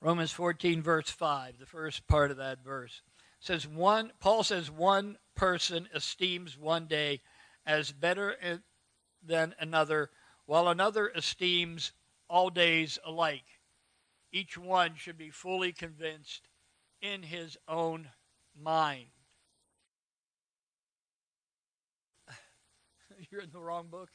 [0.00, 3.02] Romans 14, verse 5, the first part of that verse
[3.40, 7.20] says one Paul says one person esteems one day
[7.66, 8.36] as better
[9.24, 10.10] than another,
[10.46, 11.92] while another esteems
[12.28, 13.44] all days alike.
[14.32, 16.48] Each one should be fully convinced
[17.00, 18.10] in his own
[18.60, 19.06] mind.
[23.30, 24.10] You're in the wrong book.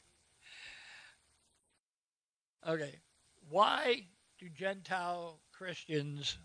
[2.66, 3.00] Okay.
[3.48, 4.06] Why
[4.38, 6.36] do Gentile Christians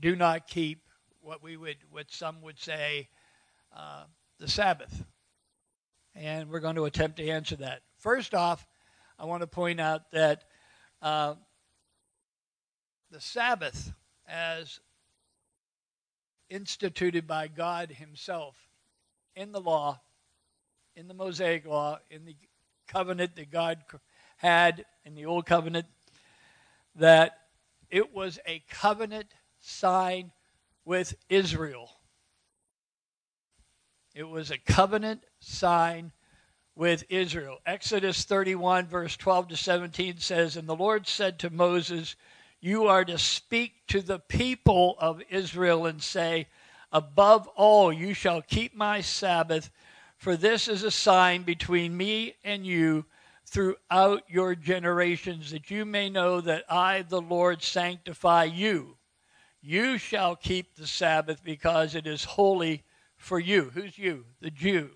[0.00, 0.82] do not keep
[1.22, 3.08] what we would, what some would say,
[3.74, 4.02] uh,
[4.38, 5.02] the Sabbath?
[6.14, 7.80] And we're going to attempt to answer that.
[7.96, 8.66] First off,
[9.18, 10.44] I want to point out that
[11.00, 11.36] uh,
[13.10, 13.94] the Sabbath,
[14.28, 14.78] as
[16.50, 18.56] instituted by God Himself
[19.34, 19.98] in the law,
[20.96, 22.36] in the Mosaic law, in the
[22.88, 23.78] covenant that God
[24.36, 25.86] had in the Old Covenant,
[26.96, 27.38] that
[27.90, 29.28] it was a covenant
[29.60, 30.32] sign
[30.84, 31.90] with Israel.
[34.14, 36.12] It was a covenant sign
[36.74, 37.58] with Israel.
[37.66, 42.16] Exodus 31, verse 12 to 17 says, And the Lord said to Moses,
[42.60, 46.46] You are to speak to the people of Israel and say,
[46.92, 49.70] Above all, you shall keep my Sabbath,
[50.16, 53.04] for this is a sign between me and you
[53.48, 58.96] throughout your generations, that you may know that I, the Lord, sanctify you.
[59.60, 62.84] You shall keep the Sabbath because it is holy
[63.16, 63.70] for you.
[63.74, 64.26] Who's you?
[64.40, 64.90] The Jews.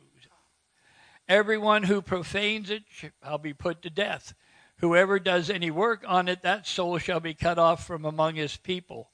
[1.29, 4.35] Everyone who profanes it shall be put to death.
[4.79, 8.57] Whoever does any work on it, that soul shall be cut off from among his
[8.57, 9.11] people.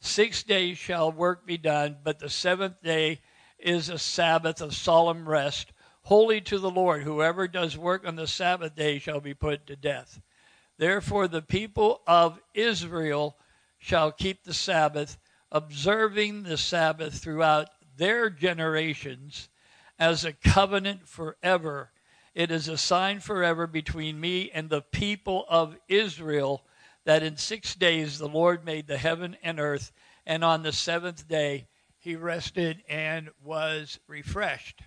[0.00, 3.20] Six days shall work be done, but the seventh day
[3.58, 5.72] is a Sabbath of solemn rest
[6.10, 7.04] holy to the Lord.
[7.04, 10.20] Whoever does work on the Sabbath day shall be put to death.
[10.76, 13.36] Therefore, the people of Israel
[13.78, 15.18] shall keep the Sabbath,
[15.52, 19.48] observing the Sabbath throughout their generations
[20.00, 21.92] as a covenant forever.
[22.34, 26.64] It is a sign forever between me and the people of Israel
[27.04, 29.92] that in six days the Lord made the heaven and earth,
[30.26, 31.68] and on the seventh day
[32.00, 34.82] he rested and was refreshed.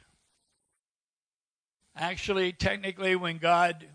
[1.96, 3.88] Actually, technically, when God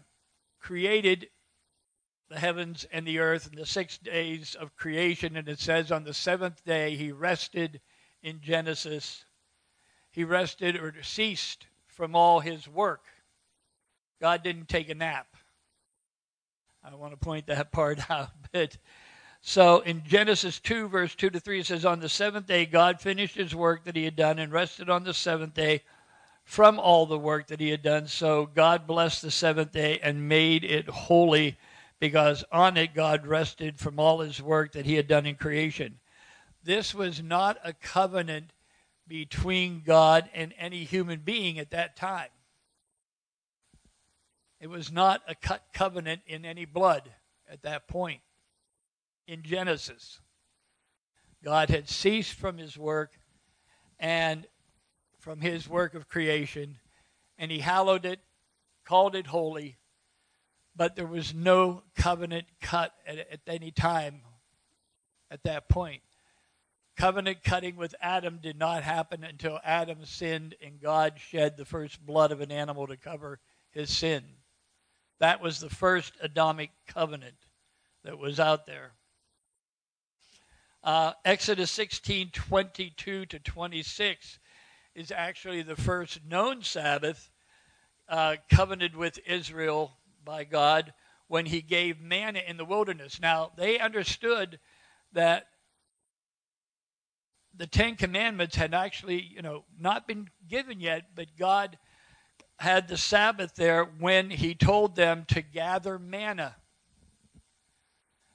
[0.60, 1.28] created
[2.28, 6.04] the heavens and the earth in the six days of creation, and it says on
[6.04, 7.80] the seventh day he rested
[8.22, 9.24] in Genesis,
[10.10, 13.04] he rested or ceased from all his work.
[14.20, 15.26] God didn't take a nap.
[16.84, 18.30] I want to point that part out.
[18.52, 18.76] But
[19.40, 23.00] so in Genesis 2, verse 2 to 3, it says, On the seventh day, God
[23.00, 25.82] finished his work that he had done and rested on the seventh day
[26.48, 28.06] from all the work that he had done.
[28.06, 31.58] So God blessed the seventh day and made it holy
[32.00, 35.98] because on it God rested from all his work that he had done in creation.
[36.64, 38.54] This was not a covenant
[39.06, 42.30] between God and any human being at that time.
[44.58, 47.10] It was not a cut covenant in any blood
[47.52, 48.22] at that point
[49.26, 50.22] in Genesis.
[51.44, 53.18] God had ceased from his work
[54.00, 54.46] and
[55.28, 56.78] from his work of creation,
[57.36, 58.18] and he hallowed it,
[58.86, 59.76] called it holy,
[60.74, 64.22] but there was no covenant cut at, at any time
[65.30, 66.00] at that point.
[66.96, 72.00] Covenant cutting with Adam did not happen until Adam sinned and God shed the first
[72.06, 73.38] blood of an animal to cover
[73.70, 74.24] his sin.
[75.20, 77.36] That was the first Adamic covenant
[78.02, 78.92] that was out there.
[80.82, 84.38] Uh, Exodus 16 22 to 26
[84.98, 87.30] is actually the first known Sabbath
[88.08, 89.92] uh, covenanted with Israel
[90.24, 90.92] by God
[91.28, 93.20] when he gave manna in the wilderness.
[93.20, 94.58] Now, they understood
[95.12, 95.46] that
[97.56, 101.78] the Ten Commandments had actually, you know, not been given yet, but God
[102.56, 106.56] had the Sabbath there when he told them to gather manna.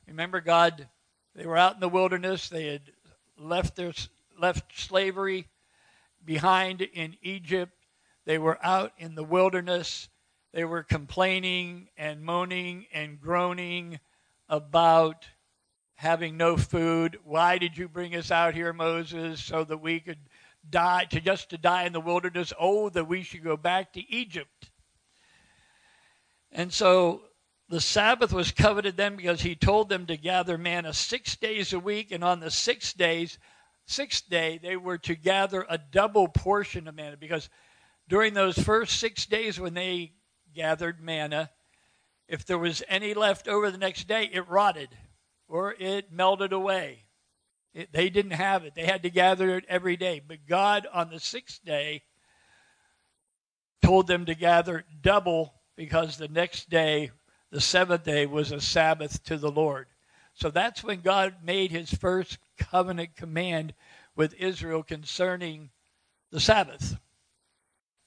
[0.07, 0.87] Remember, God,
[1.35, 2.83] they were out in the wilderness, they had
[3.37, 3.91] left their
[4.39, 5.49] left slavery
[6.25, 7.73] behind in Egypt.
[8.25, 10.09] They were out in the wilderness.
[10.53, 13.99] They were complaining and moaning and groaning
[14.47, 15.25] about
[15.95, 17.17] having no food.
[17.23, 20.19] Why did you bring us out here, Moses, so that we could
[20.69, 22.53] die to just to die in the wilderness?
[22.59, 24.69] Oh, that we should go back to Egypt.
[26.51, 27.23] And so
[27.69, 31.79] the Sabbath was coveted then because he told them to gather manna six days a
[31.79, 33.39] week, and on the six days
[33.85, 37.49] sixth day, they were to gather a double portion of manna because
[38.07, 40.13] during those first six days when they
[40.53, 41.49] gathered manna,
[42.27, 44.89] if there was any left over the next day, it rotted.
[45.47, 47.03] or it melted away.
[47.73, 48.73] It, they didn't have it.
[48.75, 50.21] They had to gather it every day.
[50.25, 52.03] But God, on the sixth day,
[53.83, 57.11] told them to gather double because the next day,
[57.51, 59.87] the seventh day, was a Sabbath to the Lord.
[60.33, 63.73] So that's when God made his first covenant command
[64.15, 65.69] with Israel concerning
[66.31, 66.97] the Sabbath.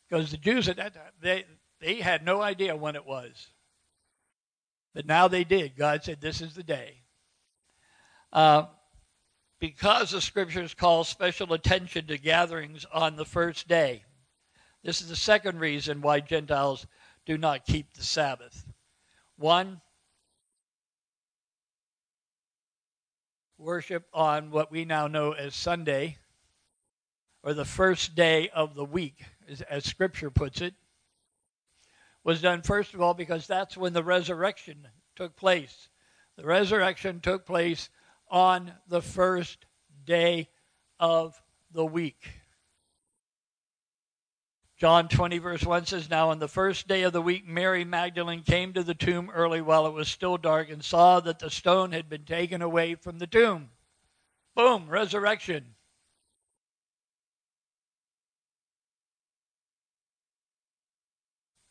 [0.09, 1.45] Because the Jews at that time, they,
[1.81, 3.51] they had no idea when it was.
[4.95, 5.77] But now they did.
[5.77, 7.03] God said, This is the day.
[8.33, 8.65] Uh,
[9.59, 14.05] because the scriptures call special attention to gatherings on the first day.
[14.83, 16.87] This is the second reason why Gentiles
[17.25, 18.67] do not keep the Sabbath.
[19.37, 19.81] One,
[23.59, 26.19] worship on what we now know as Sunday,
[27.43, 30.75] or the first day of the week, as, as Scripture puts it,
[32.25, 35.89] was done first of all because that's when the resurrection took place.
[36.37, 37.89] The resurrection took place
[38.29, 39.65] on the first
[40.05, 40.49] day
[40.99, 41.41] of
[41.73, 42.29] the week.
[44.79, 48.43] John 20, verse 1 says, Now on the first day of the week, Mary Magdalene
[48.43, 51.93] came to the tomb early while it was still dark and saw that the stone
[51.93, 53.71] had been taken away from the tomb.
[54.55, 55.75] Boom, resurrection.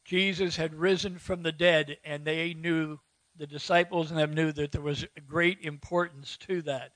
[0.03, 2.99] Jesus had risen from the dead, and they knew,
[3.37, 6.93] the disciples and them knew that there was great importance to that.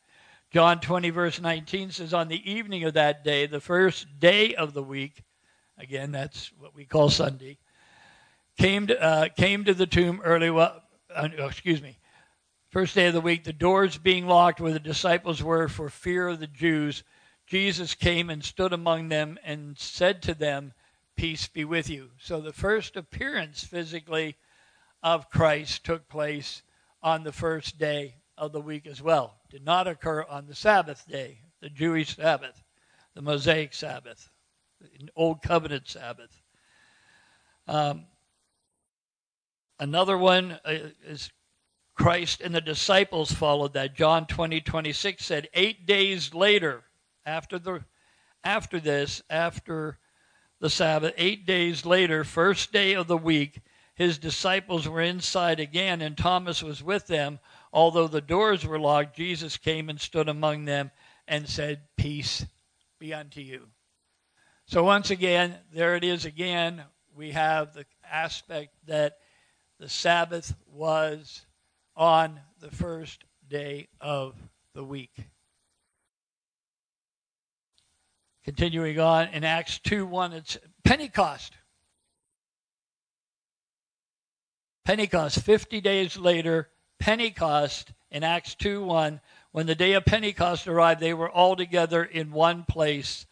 [0.51, 4.73] John 20, verse 19 says, On the evening of that day, the first day of
[4.73, 5.23] the week,
[5.79, 7.57] Again, that's what we call Sunday.
[8.57, 10.49] Came to, uh, came to the tomb early.
[10.49, 10.83] Well,
[11.15, 11.97] uh, excuse me.
[12.69, 16.27] First day of the week, the doors being locked where the disciples were for fear
[16.27, 17.03] of the Jews,
[17.47, 20.73] Jesus came and stood among them and said to them,
[21.15, 22.11] Peace be with you.
[22.19, 24.35] So the first appearance physically
[25.01, 26.61] of Christ took place
[27.01, 29.37] on the first day of the week as well.
[29.49, 32.63] Did not occur on the Sabbath day, the Jewish Sabbath,
[33.15, 34.29] the Mosaic Sabbath.
[35.15, 36.41] Old Covenant Sabbath.
[37.67, 38.05] Um,
[39.79, 41.31] another one uh, is
[41.95, 43.93] Christ and the disciples followed that.
[43.93, 46.83] John 20, 26 said, Eight days later,
[47.25, 47.83] after, the,
[48.43, 49.99] after this, after
[50.61, 53.61] the Sabbath, eight days later, first day of the week,
[53.95, 57.39] his disciples were inside again, and Thomas was with them.
[57.73, 60.91] Although the doors were locked, Jesus came and stood among them
[61.27, 62.45] and said, Peace
[62.97, 63.67] be unto you.
[64.71, 66.83] So, once again, there it is again.
[67.15, 69.17] We have the aspect that
[69.79, 71.43] the Sabbath was
[71.95, 74.35] on the first day of
[74.75, 75.15] the week.
[78.43, 81.55] Continuing on in Acts 2 1, it's Pentecost.
[84.85, 86.69] Pentecost, 50 days later,
[86.99, 89.19] Pentecost in Acts 2 1,
[89.51, 93.25] when the day of Pentecost arrived, they were all together in one place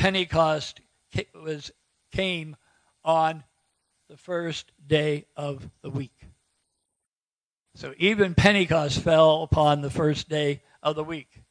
[0.00, 0.80] Pentecost
[1.34, 1.70] was,
[2.10, 2.56] came
[3.04, 3.44] on
[4.08, 6.26] the first day of the week.
[7.74, 11.42] So even Pentecost fell upon the first day of the week.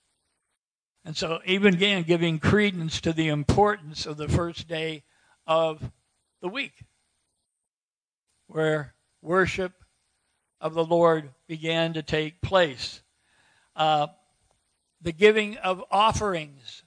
[1.05, 5.03] And so, even again, giving credence to the importance of the first day
[5.45, 5.91] of
[6.41, 6.73] the week,
[8.47, 9.73] where worship
[10.59, 13.03] of the Lord began to take place.
[13.75, 14.07] Uh,
[14.99, 16.83] the giving of offerings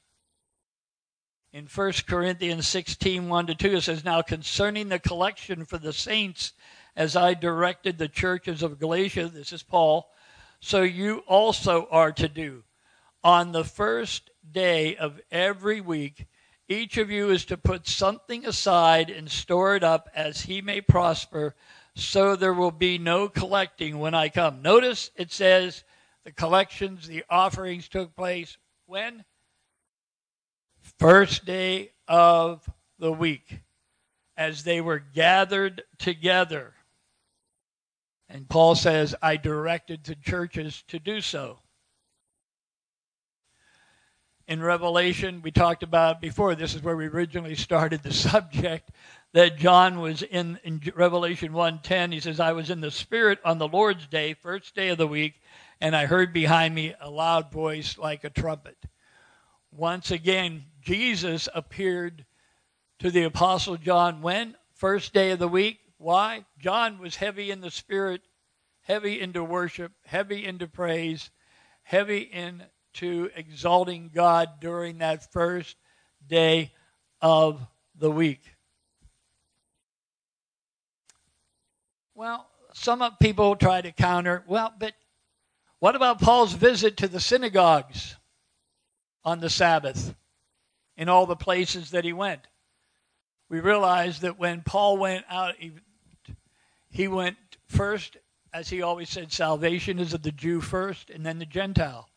[1.53, 5.93] in 1 Corinthians 16 1 to 2, it says, Now concerning the collection for the
[5.93, 6.53] saints,
[6.97, 10.11] as I directed the churches of Galatia, this is Paul,
[10.61, 12.65] so you also are to do.
[13.23, 16.27] On the first day of every week,
[16.69, 20.81] each of you is to put something aside and store it up as he may
[20.81, 21.55] prosper,
[21.95, 24.63] so there will be no collecting when I come.
[24.63, 25.85] Notice it says
[26.25, 28.57] the collections, the offerings took place
[28.87, 29.25] when?
[31.03, 32.65] First day of
[33.01, 33.59] the week
[34.37, 36.75] as they were gathered together.
[38.29, 41.59] And Paul says, I directed the churches to do so.
[44.47, 48.93] In Revelation, we talked about before, this is where we originally started the subject,
[49.33, 52.13] that John was in, in Revelation 1.10.
[52.13, 55.09] He says, I was in the Spirit on the Lord's day, first day of the
[55.09, 55.41] week,
[55.81, 58.77] and I heard behind me a loud voice like a trumpet.
[59.73, 62.27] Once again, Jesus appeared
[62.99, 64.57] to the Apostle John when?
[64.75, 65.79] First day of the week.
[65.99, 66.45] Why?
[66.59, 68.23] John was heavy in the Spirit,
[68.81, 71.31] heavy into worship, heavy into praise,
[71.85, 75.77] heavy into exalting God during that first
[76.27, 76.73] day
[77.21, 77.65] of
[77.97, 78.43] the week.
[82.15, 84.95] Well, some people try to counter, well, but
[85.83, 88.15] What about Paul's visit to the synagogues
[89.25, 90.15] on the Sabbath
[91.03, 92.47] in all the places that he went?
[93.49, 95.73] We realize that when Paul went out, he,
[96.91, 98.17] he went first,
[98.55, 102.09] as he always said, salvation is of the Jew first and then the Gentile.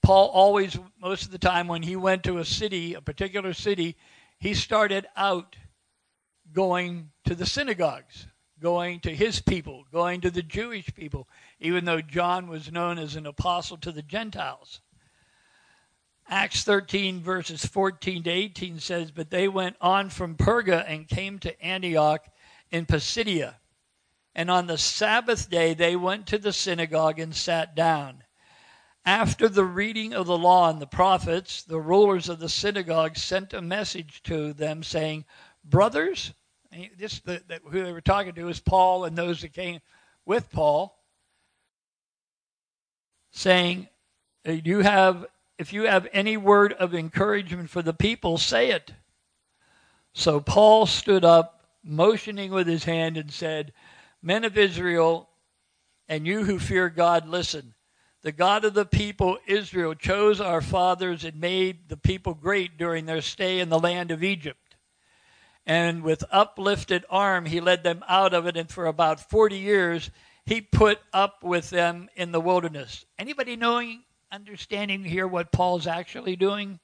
[0.00, 3.96] Paul always, most of the time, when he went to a city, a particular city,
[4.38, 5.56] he started out
[6.52, 8.28] going to the synagogues,
[8.62, 13.16] going to his people, going to the Jewish people, even though John was known as
[13.16, 14.80] an apostle to the Gentiles.
[16.32, 21.40] Acts 13, verses 14 to 18 says, But they went on from Perga and came
[21.40, 22.24] to Antioch
[22.70, 23.56] in Pisidia.
[24.32, 28.22] And on the Sabbath day they went to the synagogue and sat down.
[29.04, 33.52] After the reading of the law and the prophets, the rulers of the synagogue sent
[33.52, 35.24] a message to them saying,
[35.64, 36.32] Brothers,
[36.96, 39.80] this the, the, who they were talking to was Paul and those that came
[40.26, 40.96] with Paul,
[43.32, 43.88] saying,
[44.44, 45.26] "You have,
[45.60, 48.94] if you have any word of encouragement for the people, say it."
[50.12, 53.72] So Paul stood up, motioning with his hand, and said,
[54.22, 55.30] "Men of Israel,
[56.08, 57.74] and you who fear God, listen."
[58.22, 63.06] The God of the people Israel chose our fathers and made the people great during
[63.06, 64.76] their stay in the land of Egypt.
[65.64, 68.56] And with uplifted arm, he led them out of it.
[68.56, 70.10] And for about 40 years,
[70.44, 73.04] he put up with them in the wilderness.
[73.18, 76.78] Anybody knowing, understanding here what Paul's actually doing?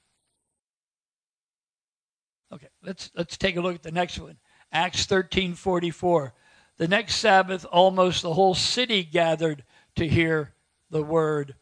[2.51, 4.37] Okay, let's let's take a look at the next one.
[4.71, 6.31] Acts 13:44.
[6.77, 9.63] The next Sabbath almost the whole city gathered
[9.95, 10.53] to hear
[10.89, 11.55] the word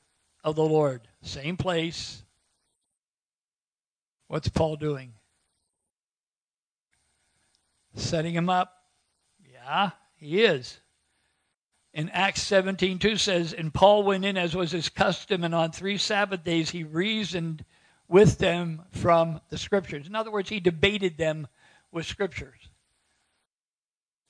[0.43, 1.07] of the Lord.
[1.21, 2.23] Same place.
[4.27, 5.13] What's Paul doing?
[7.95, 8.73] Setting him up?
[9.51, 10.79] Yeah, he is.
[11.95, 15.71] In Acts 17 2 says, And Paul went in as was his custom, and on
[15.71, 17.63] three Sabbath days he reasoned
[18.09, 20.05] with them from the scriptures.
[20.05, 21.47] In other words, he debated them
[21.93, 22.69] with scriptures.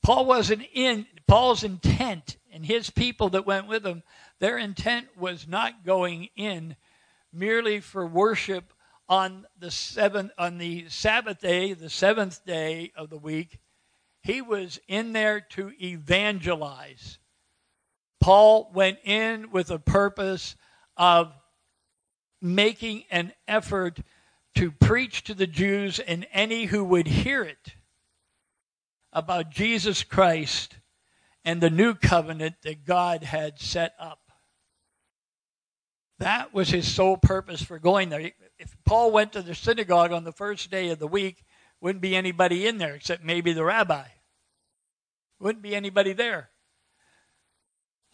[0.04, 4.04] Paul wasn't in, Paul's intent and his people that went with him
[4.40, 6.76] their intent was not going in
[7.34, 8.74] merely for worship
[9.10, 13.60] on the seventh on the Sabbath day, the seventh day of the week.
[14.22, 17.18] He was in there to evangelize.
[18.20, 20.56] Paul went in with a purpose
[20.98, 21.34] of
[22.42, 24.00] making an effort
[24.56, 27.76] to preach to the Jews and any who would hear it
[29.12, 30.78] about Jesus Christ
[31.44, 34.20] and the new covenant that God had set up.
[36.20, 38.32] That was his sole purpose for going there.
[38.58, 41.44] If Paul went to the synagogue on the first day of the week,
[41.82, 44.06] wouldn't be anybody in there except maybe the rabbi.
[45.40, 46.50] Wouldn't be anybody there.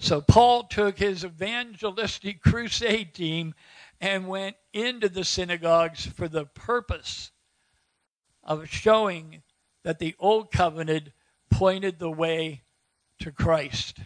[0.02, 3.54] So Paul took his evangelistic crusade team
[4.02, 7.30] and went into the synagogues for the purpose
[8.44, 9.44] of showing
[9.84, 11.10] that the old covenant
[11.52, 12.64] pointed the way
[13.20, 14.00] to Christ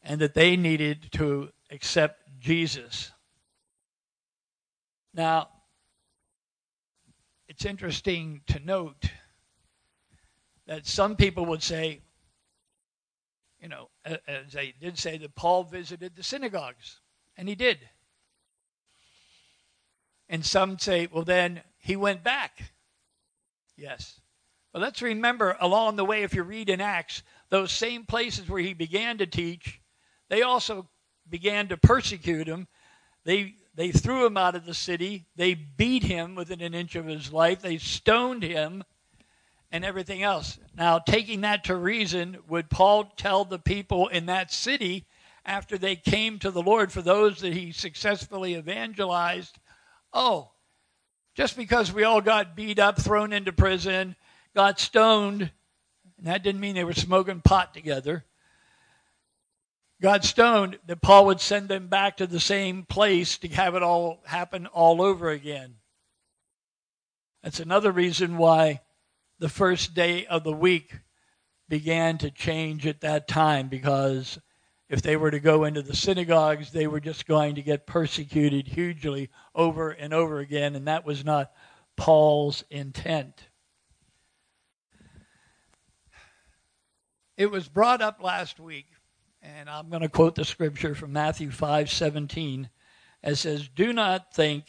[0.00, 3.10] and that they needed to accept Jesus.
[5.12, 5.48] Now,
[7.48, 9.10] it's interesting to note
[10.68, 12.02] that some people would say,
[13.60, 17.00] you know, as they did say that Paul visited the synagogues,
[17.36, 17.78] and he did.
[20.28, 22.72] And some say, well, then he went back.
[23.76, 24.20] Yes.
[24.72, 28.62] But let's remember along the way, if you read in Acts, those same places where
[28.62, 29.80] he began to teach,
[30.28, 30.88] they also
[31.28, 32.68] began to persecute him.
[33.24, 35.26] They, they threw him out of the city.
[35.36, 37.60] They beat him within an inch of his life.
[37.60, 38.84] They stoned him
[39.70, 40.58] and everything else.
[40.76, 45.06] Now, taking that to reason, would Paul tell the people in that city
[45.44, 49.58] after they came to the Lord, for those that he successfully evangelized,
[50.12, 50.50] oh,
[51.34, 54.16] just because we all got beat up, thrown into prison,
[54.54, 55.50] got stoned,
[56.18, 58.24] and that didn't mean they were smoking pot together
[60.00, 63.82] got stoned, that Paul would send them back to the same place to have it
[63.82, 65.76] all happen all over again.
[67.42, 68.80] That's another reason why
[69.40, 71.00] the first day of the week
[71.68, 74.38] began to change at that time because
[74.88, 78.68] if they were to go into the synagogues, they were just going to get persecuted
[78.68, 81.50] hugely over and over again, and that was not
[81.96, 83.48] Paul's intent.
[87.36, 88.86] It was brought up last week
[89.42, 92.68] and I'm going to quote the scripture from Matthew 5 17.
[93.22, 94.64] It says, Do not think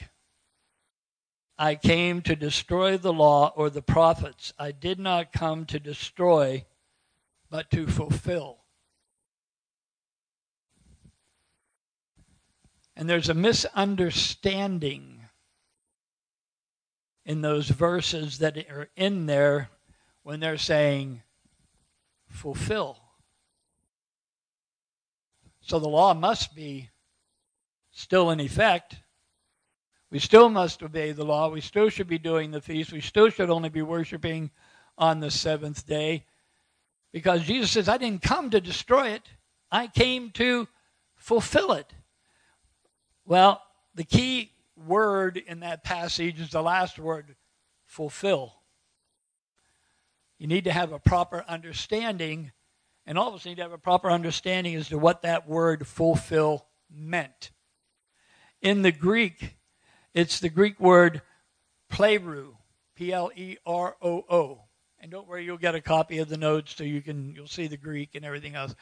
[1.62, 4.52] I came to destroy the law or the prophets.
[4.58, 6.66] I did not come to destroy,
[7.52, 8.58] but to fulfill.
[12.96, 15.28] And there's a misunderstanding
[17.28, 19.70] in those verses that are in there
[20.24, 21.22] when they're saying
[22.28, 22.98] fulfill.
[25.62, 26.90] So the law must be
[27.92, 28.96] still in effect.
[30.12, 31.50] We still must obey the law.
[31.50, 32.92] We still should be doing the feast.
[32.92, 34.52] We still should only be worshiping
[34.98, 36.26] on the seventh day.
[37.14, 39.24] Because Jesus says, I didn't come to destroy it,
[39.72, 40.68] I came to
[41.16, 41.94] fulfill it.
[43.26, 43.62] Well,
[43.96, 47.36] the key word in that passage is the last word,
[47.86, 48.56] fulfill.
[50.38, 52.52] You need to have a proper understanding,
[53.06, 55.88] and all of us need to have a proper understanding as to what that word
[55.88, 57.52] fulfill meant.
[58.62, 59.56] In the Greek,
[60.14, 61.22] it's the Greek word
[61.92, 62.56] pleroo,
[62.96, 64.62] P L E R O O.
[65.00, 67.68] And don't worry, you'll get a copy of the notes so you can you'll see
[67.68, 68.76] the Greek and everything else.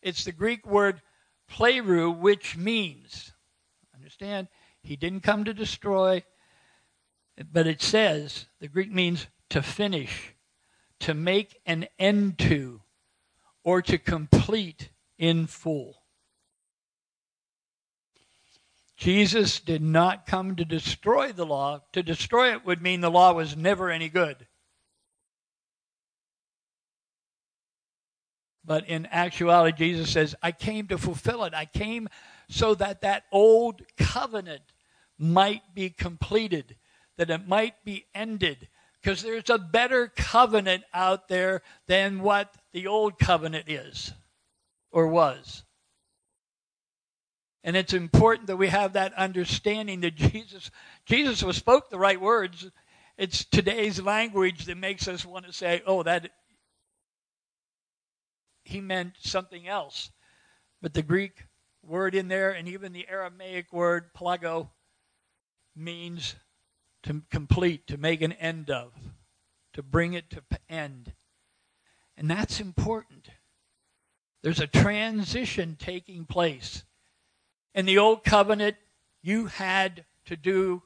[0.00, 1.02] It's the Greek word
[1.50, 3.32] pleroo, which means,
[3.94, 4.48] understand,
[4.82, 6.24] he didn't come to destroy,
[7.52, 10.34] but it says the Greek means to finish,
[11.00, 12.80] to make an end to,
[13.64, 16.02] or to complete in full.
[18.96, 21.82] Jesus did not come to destroy the law.
[21.92, 24.46] To destroy it would mean the law was never any good.
[28.64, 31.54] But in actuality, Jesus says, I came to fulfill it.
[31.54, 32.08] I came
[32.48, 34.62] so that that old covenant
[35.18, 36.76] might be completed,
[37.16, 38.68] that it might be ended.
[39.00, 44.12] Because there's a better covenant out there than what the old covenant is
[44.90, 45.62] or was.
[47.66, 50.70] And it's important that we have that understanding that Jesus
[51.04, 52.70] Jesus spoke the right words.
[53.18, 56.30] It's today's language that makes us want to say, "Oh, that
[58.66, 60.10] he meant something else.
[60.82, 61.44] But the Greek
[61.82, 64.70] word in there, and even the Aramaic word plago,
[65.74, 66.34] means
[67.04, 68.92] to complete, to make an end of,
[69.72, 71.12] to bring it to end.
[72.16, 73.28] And that's important.
[74.42, 76.84] There's a transition taking place.
[77.76, 78.78] In the Old Covenant,
[79.20, 80.82] you had to do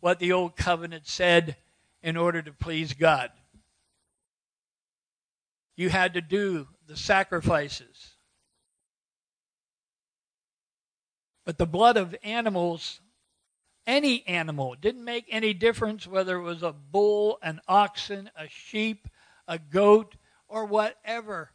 [0.00, 1.56] what the Old Covenant said
[2.02, 3.30] in order to please God.
[5.76, 8.16] You had to do the sacrifices.
[11.46, 13.00] But the blood of animals,
[13.86, 19.08] any animal, didn't make any difference whether it was a bull, an oxen, a sheep,
[19.48, 20.16] a goat,
[20.48, 21.52] or whatever.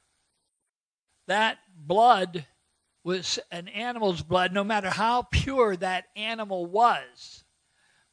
[1.27, 2.47] That blood
[3.03, 7.43] was an animal's blood, no matter how pure that animal was,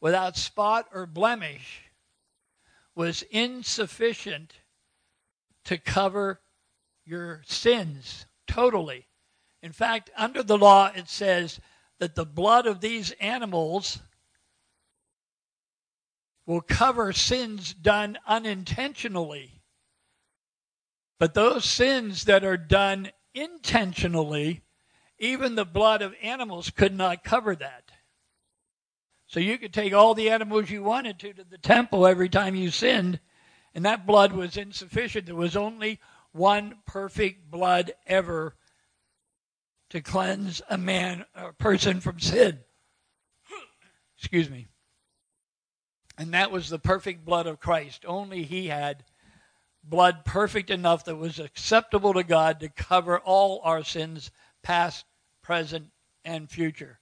[0.00, 1.82] without spot or blemish,
[2.94, 4.54] was insufficient
[5.64, 6.40] to cover
[7.04, 9.06] your sins totally.
[9.62, 11.60] In fact, under the law, it says
[11.98, 14.00] that the blood of these animals
[16.46, 19.60] will cover sins done unintentionally.
[21.18, 24.62] But those sins that are done intentionally,
[25.18, 27.90] even the blood of animals could not cover that.
[29.26, 32.54] So you could take all the animals you wanted to to the temple every time
[32.54, 33.20] you sinned,
[33.74, 35.26] and that blood was insufficient.
[35.26, 36.00] There was only
[36.32, 38.54] one perfect blood ever
[39.90, 42.60] to cleanse a man a person from sin.
[44.18, 44.66] Excuse me.
[46.16, 48.04] And that was the perfect blood of Christ.
[48.06, 49.04] Only he had
[49.84, 54.30] blood perfect enough that was acceptable to God to cover all our sins,
[54.62, 55.04] past,
[55.48, 55.86] present,
[56.26, 57.00] and future.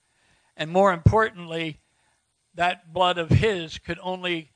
[0.56, 1.80] And more importantly,
[2.54, 4.52] that blood of his could only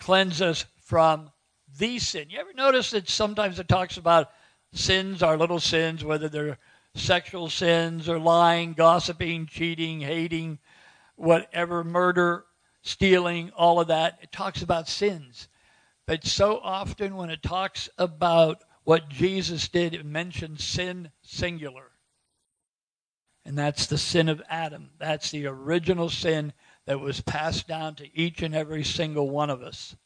[0.00, 1.30] cleanse us from
[1.78, 2.30] the sin.
[2.30, 4.32] You ever notice that sometimes it talks about
[4.72, 6.58] sins, our little sins, whether they're
[6.96, 10.58] sexual sins or lying, gossiping, cheating, hating,
[11.14, 12.46] whatever, murder,
[12.82, 14.18] stealing, all of that.
[14.20, 15.46] It talks about sins.
[16.08, 21.91] But so often when it talks about what Jesus did, it mentions sin singular.
[23.44, 24.90] And that's the sin of Adam.
[24.98, 26.52] That's the original sin
[26.86, 29.96] that was passed down to each and every single one of us.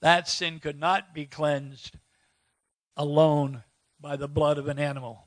[0.00, 1.96] That sin could not be cleansed
[2.96, 3.64] alone
[4.00, 5.26] by the blood of an animal.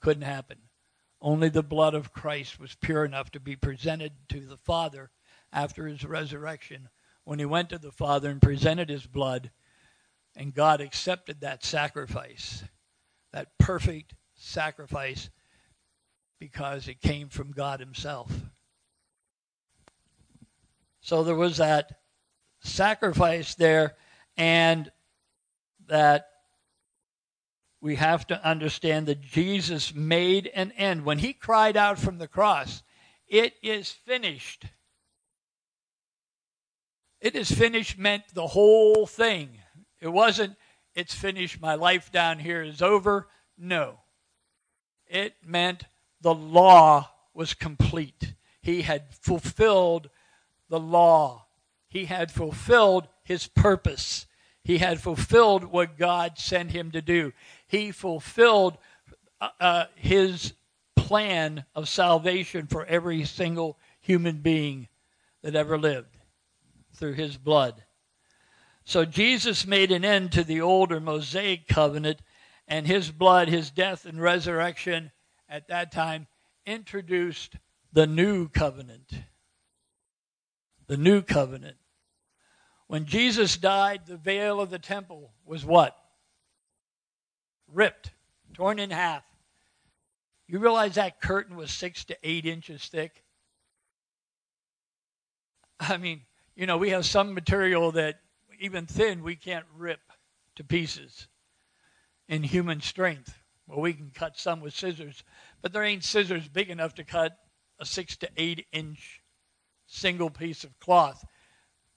[0.00, 0.58] Couldn't happen.
[1.20, 5.10] Only the blood of Christ was pure enough to be presented to the Father
[5.52, 6.88] after his resurrection.
[7.24, 9.50] When he went to the Father and presented his blood,
[10.36, 12.62] and God accepted that sacrifice,
[13.32, 15.30] that perfect sacrifice,
[16.38, 18.30] because it came from God Himself.
[21.00, 22.00] So there was that
[22.60, 23.94] sacrifice there
[24.36, 24.90] and
[25.88, 26.26] that
[27.80, 31.04] we have to understand that Jesus made an end.
[31.04, 32.82] When he cried out from the cross,
[33.28, 34.64] it is finished.
[37.20, 39.58] It is finished meant the whole thing.
[40.00, 40.56] It wasn't,
[40.94, 43.28] it's finished, my life down here is over.
[43.56, 44.00] No.
[45.08, 45.84] It meant
[46.20, 48.34] the law was complete.
[48.60, 50.10] He had fulfilled
[50.68, 51.46] the law,
[51.88, 54.26] he had fulfilled his purpose.
[54.62, 57.32] He had fulfilled what God sent him to do.
[57.68, 58.78] He fulfilled
[59.40, 60.54] uh, uh, his
[60.96, 64.88] plan of salvation for every single human being
[65.42, 66.16] that ever lived
[66.92, 67.84] through his blood.
[68.84, 72.20] So Jesus made an end to the older Mosaic covenant,
[72.68, 75.12] and his blood, his death, and resurrection
[75.48, 76.26] at that time
[76.64, 77.56] introduced
[77.92, 79.12] the new covenant.
[80.88, 81.76] The new covenant.
[82.88, 85.96] When Jesus died, the veil of the temple was what?
[87.72, 88.12] Ripped,
[88.54, 89.24] torn in half.
[90.46, 93.24] You realize that curtain was six to eight inches thick?
[95.80, 96.22] I mean,
[96.54, 98.20] you know, we have some material that,
[98.60, 100.00] even thin, we can't rip
[100.54, 101.26] to pieces
[102.28, 103.38] in human strength.
[103.66, 105.24] Well, we can cut some with scissors,
[105.62, 107.36] but there ain't scissors big enough to cut
[107.78, 109.20] a six to eight inch
[109.86, 111.24] single piece of cloth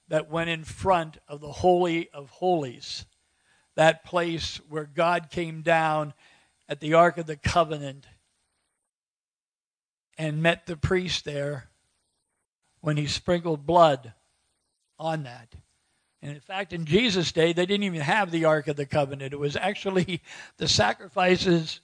[0.08, 3.06] that went in front of the Holy of Holies,
[3.76, 6.14] that place where God came down
[6.68, 8.08] at the Ark of the Covenant
[10.18, 11.70] and met the priest there
[12.82, 14.14] when he sprinkled blood
[14.98, 15.54] on that.
[16.22, 19.34] And in fact, in Jesus' day, they didn't even have the Ark of the Covenant.
[19.34, 20.22] It was actually
[20.58, 21.80] the sacrifices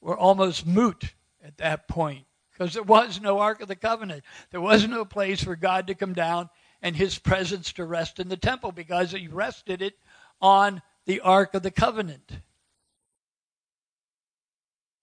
[0.00, 4.24] were almost moot at that point because there was no Ark of the Covenant.
[4.50, 6.50] There was no place for God to come down
[6.82, 9.94] and his presence to rest in the temple because he rested it
[10.40, 12.40] on the Ark of the Covenant.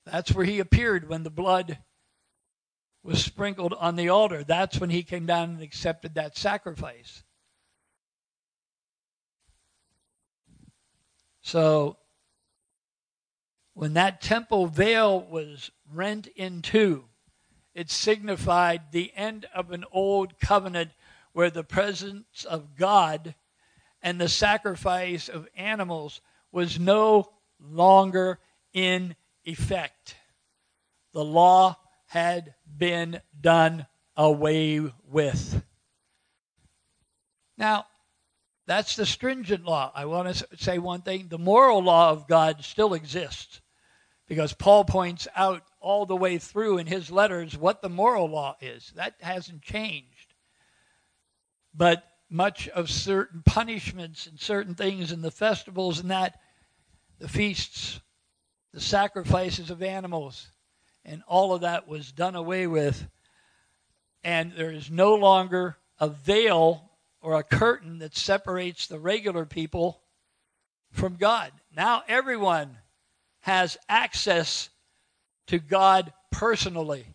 [0.06, 1.80] That's where he appeared when the blood
[3.04, 4.44] was sprinkled on the altar.
[4.44, 7.24] That's when he came down and accepted that sacrifice.
[11.50, 11.98] So,
[13.74, 17.06] when that temple veil was rent in two,
[17.74, 20.92] it signified the end of an old covenant
[21.32, 23.34] where the presence of God
[24.00, 28.38] and the sacrifice of animals was no longer
[28.72, 30.18] in effect.
[31.14, 35.64] The law had been done away with.
[37.58, 37.88] Now,
[38.70, 39.92] that's the stringent law.
[39.96, 43.62] I want to say one thing the moral law of God still exists
[44.28, 48.56] because Paul points out all the way through in his letters what the moral law
[48.62, 48.94] is.
[48.96, 50.20] That hasn't changed
[51.74, 56.40] but much of certain punishments and certain things and the festivals and that,
[57.20, 58.00] the feasts,
[58.74, 60.52] the sacrifices of animals,
[61.04, 63.08] and all of that was done away with.
[64.24, 66.89] And there is no longer a veil
[67.22, 70.02] or a curtain that separates the regular people
[70.92, 71.52] from God.
[71.76, 72.78] Now everyone
[73.42, 74.70] has access
[75.48, 77.06] to God personally.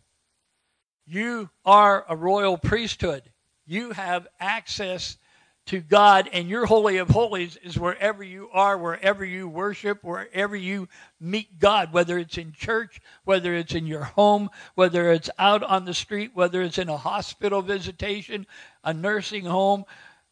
[1.06, 3.22] You are a royal priesthood
[3.66, 5.16] you have access
[5.66, 10.54] to God, and your Holy of Holies is wherever you are, wherever you worship, wherever
[10.54, 15.62] you meet God, whether it's in church, whether it's in your home, whether it's out
[15.62, 18.46] on the street, whether it's in a hospital visitation,
[18.82, 19.84] a nursing home,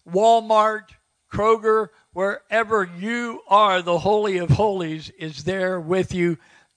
[0.06, 0.90] Walmart,
[1.32, 6.36] Kroger, wherever you are, the Holy of Holies is there with you.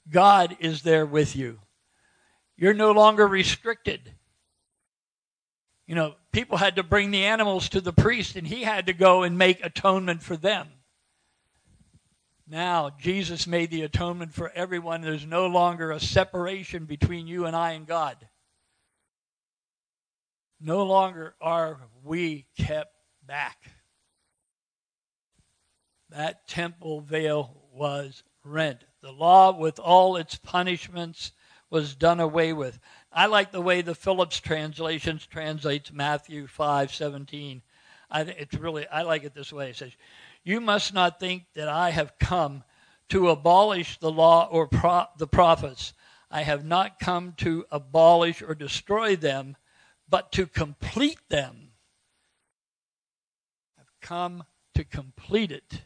[0.10, 1.60] God is there with you.
[2.56, 4.13] You're no longer restricted.
[5.88, 8.93] You know, people had to bring the animals to the priest, and he had to
[8.93, 10.67] go and make atonement for them.
[12.48, 15.02] Now, Jesus made the atonement for everyone.
[15.02, 18.17] There's no longer a separation between you and I and God.
[20.60, 22.93] No longer are we kept
[23.26, 23.58] back.
[26.10, 28.86] That temple veil was rent.
[29.02, 31.32] The law, with all its punishments,
[31.69, 32.80] was done away with.
[33.12, 37.62] I like the way the Phillips translations translates Matthew 5 17.
[38.10, 39.69] I, it's really, I like it this way.
[39.69, 39.91] It says,
[40.43, 42.63] You must not think that I have come
[43.10, 45.93] to abolish the law or pro- the prophets.
[46.30, 49.56] I have not come to abolish or destroy them,
[50.10, 51.69] but to complete them.
[53.80, 55.82] I've come to complete it.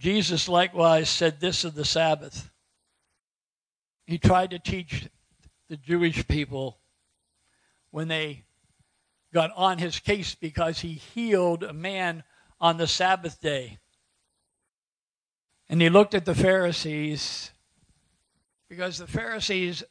[0.00, 2.50] Jesus likewise said this of the Sabbath
[4.10, 5.08] he tried to teach
[5.68, 6.80] the Jewish people
[7.92, 8.42] when they
[9.32, 12.24] got on his case because he healed a man
[12.60, 13.78] on the Sabbath day.
[15.68, 17.52] And he looked at the Pharisees
[18.68, 19.84] because the Pharisees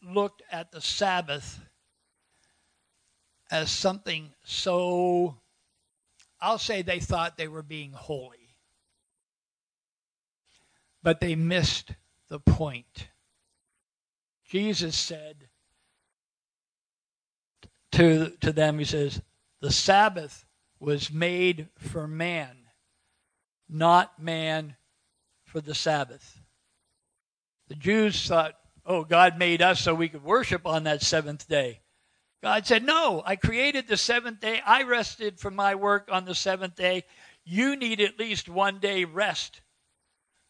[0.00, 1.58] looked at the Sabbath
[3.50, 5.34] as something so,
[6.40, 8.37] I'll say they thought they were being holy.
[11.02, 11.92] But they missed
[12.28, 13.08] the point.
[14.48, 15.48] Jesus said
[17.92, 19.20] to, to them, He says,
[19.60, 20.44] the Sabbath
[20.80, 22.56] was made for man,
[23.68, 24.76] not man
[25.44, 26.40] for the Sabbath.
[27.68, 28.54] The Jews thought,
[28.86, 31.80] oh, God made us so we could worship on that seventh day.
[32.42, 34.62] God said, no, I created the seventh day.
[34.64, 37.04] I rested from my work on the seventh day.
[37.44, 39.60] You need at least one day rest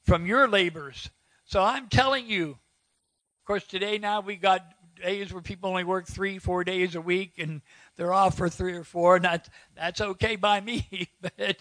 [0.08, 1.10] from your labors.
[1.44, 4.64] So I'm telling you, of course, today now we got
[5.02, 7.60] days where people only work three, four days a week, and
[7.96, 11.10] they're off for three or four, and that, that's okay by me.
[11.20, 11.58] but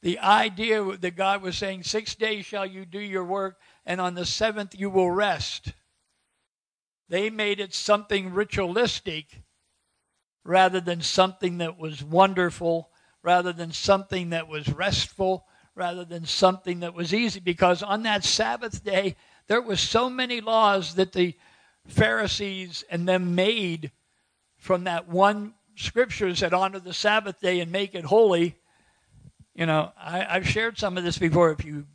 [0.00, 4.14] the idea that God was saying, six days shall you do your work, and on
[4.14, 5.72] the seventh you will rest.
[7.08, 9.42] They made it something ritualistic
[10.44, 12.90] rather than something that was wonderful,
[13.24, 15.46] rather than something that was restful,
[15.76, 17.38] rather than something that was easy.
[17.38, 19.14] Because on that Sabbath day,
[19.46, 21.34] there was so many laws that the
[21.86, 23.92] Pharisees and them made
[24.56, 28.56] from that one scripture said honor the Sabbath day and make it holy.
[29.54, 31.52] You know, I, have shared some of this before.
[31.52, 31.86] If you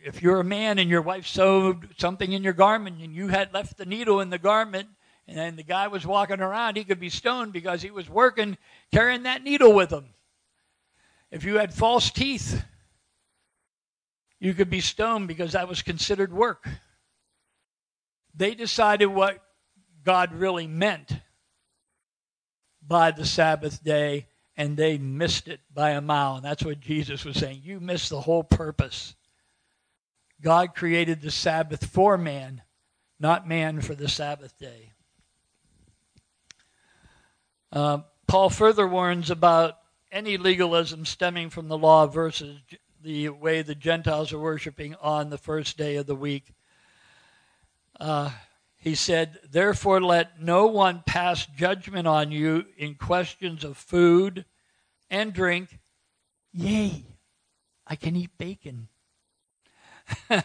[0.00, 3.52] if you're a man and your wife sewed something in your garment and you had
[3.52, 4.88] left the needle in the garment
[5.26, 8.56] and then the guy was walking around, he could be stoned because he was working
[8.92, 10.06] carrying that needle with him.
[11.30, 12.62] If you had false teeth,
[14.38, 16.68] you could be stoned because that was considered work.
[18.34, 19.42] They decided what
[20.04, 21.12] God really meant
[22.86, 26.36] by the Sabbath day, and they missed it by a mile.
[26.36, 27.62] And that's what Jesus was saying.
[27.64, 29.14] You missed the whole purpose.
[30.40, 32.62] God created the Sabbath for man,
[33.18, 34.92] not man for the Sabbath day.
[37.72, 39.78] Uh, Paul further warns about
[40.12, 42.58] any legalism stemming from the law versus
[43.06, 46.52] the way the Gentiles are worshiping on the first day of the week.
[48.00, 48.32] Uh,
[48.76, 54.44] he said, Therefore, let no one pass judgment on you in questions of food
[55.08, 55.78] and drink.
[56.52, 57.04] Yay,
[57.86, 58.88] I can eat bacon.
[60.28, 60.40] I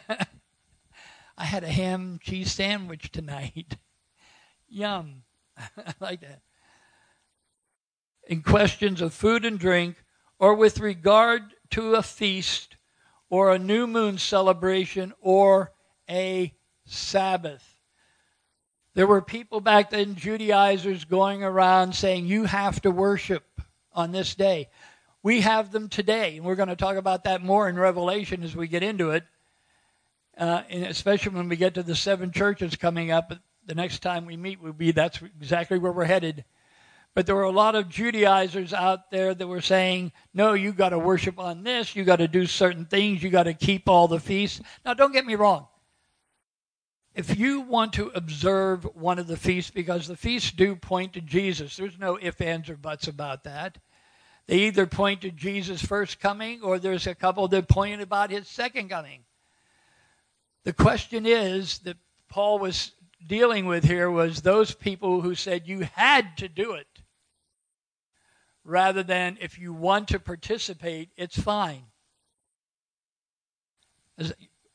[1.39, 3.77] had a ham cheese sandwich tonight.
[4.69, 5.23] Yum.
[5.57, 6.41] I like that.
[8.27, 9.95] In questions of food and drink,
[10.41, 12.75] or with regard to a feast,
[13.29, 15.71] or a new moon celebration, or
[16.09, 16.51] a
[16.83, 17.63] Sabbath.
[18.95, 23.43] There were people back then, Judaizers, going around saying, You have to worship
[23.93, 24.69] on this day.
[25.21, 28.55] We have them today, and we're going to talk about that more in Revelation as
[28.55, 29.23] we get into it,
[30.39, 33.31] uh, and especially when we get to the seven churches coming up.
[33.67, 36.45] The next time we meet will be that's exactly where we're headed.
[37.13, 40.89] But there were a lot of Judaizers out there that were saying, no, you got
[40.89, 44.07] to worship on this, you got to do certain things, you got to keep all
[44.07, 44.61] the feasts.
[44.85, 45.67] Now, don't get me wrong
[47.13, 51.21] if you want to observe one of the feasts, because the feasts do point to
[51.21, 53.77] Jesus, there's no ifs, ands, or buts about that.
[54.47, 58.47] They either point to Jesus' first coming or there's a couple that point about his
[58.47, 59.23] second coming.
[60.63, 61.97] The question is that
[62.29, 62.91] Paul was
[63.27, 66.87] dealing with here was those people who said you had to do it
[68.63, 71.83] rather than if you want to participate, it's fine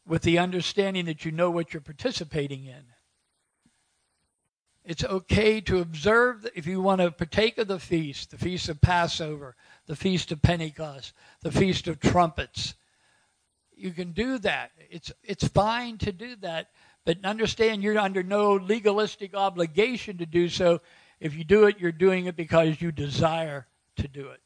[0.07, 2.85] with the understanding that you know what you're participating in.
[4.85, 8.81] It's okay to observe if you want to partake of the feast, the feast of
[8.81, 12.75] Passover, the feast of Pentecost, the feast of trumpets.
[13.77, 14.71] You can do that.
[14.89, 16.69] It's it's fine to do that,
[17.05, 20.81] but understand you're under no legalistic obligation to do so.
[21.19, 24.41] If you do it, you're doing it because you desire to do it.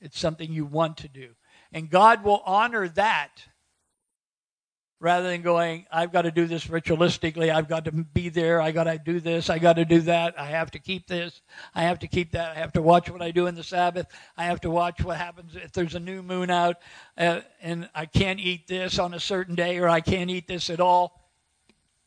[0.00, 1.30] It's something you want to do.
[1.72, 3.42] And God will honor that
[5.00, 7.54] rather than going, I've got to do this ritualistically.
[7.54, 8.60] I've got to be there.
[8.60, 9.48] I got to do this.
[9.48, 10.38] I got to do that.
[10.38, 11.40] I have to keep this.
[11.74, 12.56] I have to keep that.
[12.56, 14.06] I have to watch what I do in the Sabbath.
[14.36, 16.76] I have to watch what happens if there's a new moon out
[17.16, 20.68] uh, and I can't eat this on a certain day or I can't eat this
[20.68, 21.30] at all.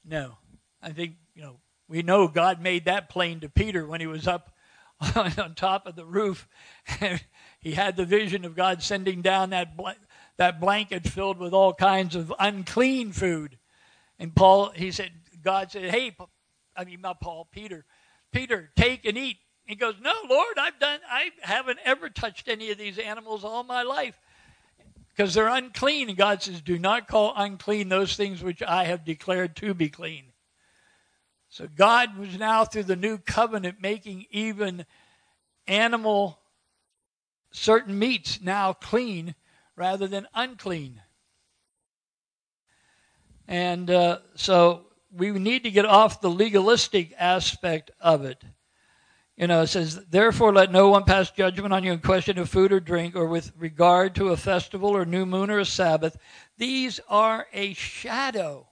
[0.04, 0.38] No.
[0.82, 4.28] I think, you know, we know God made that plain to Peter when he was
[4.28, 4.52] up
[5.16, 6.48] on top of the roof.
[7.60, 9.74] he had the vision of God sending down that
[10.38, 13.58] that blanket filled with all kinds of unclean food.
[14.20, 15.12] And Paul, he said,
[15.44, 16.16] God said, Hey,
[16.76, 17.86] I mean, not Paul, Peter,
[18.32, 19.38] Peter, take and eat.
[19.66, 23.64] He goes, No, Lord, I've done, I haven't ever touched any of these animals all
[23.64, 24.20] my life.
[25.10, 26.10] because they're unclean.
[26.10, 29.90] And God says, Do not call unclean those things which I have declared to be
[29.90, 30.31] clean.
[31.52, 34.86] So God was now, through the new covenant, making even
[35.68, 36.40] animal
[37.52, 39.36] certain meats now clean
[39.76, 41.02] rather than unclean.
[43.50, 48.42] And uh, so we need to get off the legalistic aspect of it.
[49.36, 52.48] You know, it says, Therefore, let no one pass judgment on you in question of
[52.48, 56.16] food or drink, or with regard to a festival or new moon or a Sabbath.
[56.58, 58.70] These are a shadow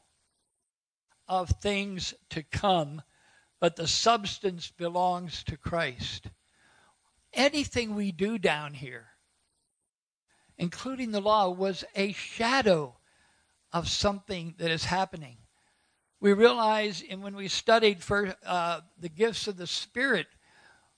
[1.30, 3.04] of things to come,
[3.62, 6.28] but the substance belongs to Christ.
[7.34, 9.10] Anything we do down here,
[10.58, 12.98] including the law, was a shadow
[13.72, 15.38] of something that is happening.
[16.20, 20.28] We realize, and when we studied for uh, the gifts of the Spirit,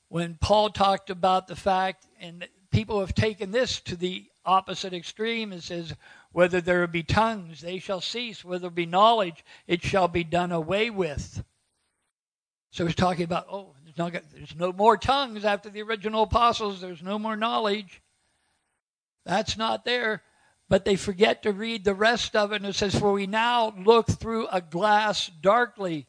[0.08, 5.54] when Paul talked about the fact, and people have taken this to the opposite extreme,
[5.54, 5.96] it says,
[6.32, 8.44] whether there be tongues, they shall cease.
[8.44, 11.44] Whether there be knowledge, it shall be done away with.
[12.72, 16.82] So he's talking about, oh, there's no, there's no more tongues after the original apostles.
[16.82, 18.02] There's no more knowledge.
[19.26, 20.24] That's not there.
[20.70, 22.58] But they forget to read the rest of it.
[22.58, 26.08] And it says, For we now look through a glass darkly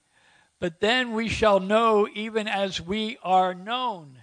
[0.62, 4.21] but then we shall know even as we are known.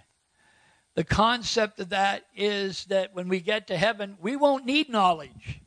[1.00, 5.62] The concept of that is that when we get to heaven, we won't need knowledge.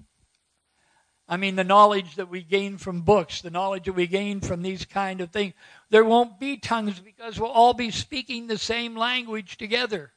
[1.27, 4.61] I mean, the knowledge that we gain from books, the knowledge that we gain from
[4.61, 5.55] these kind of things.
[5.89, 10.13] There won't be tongues because we'll all be speaking the same language together.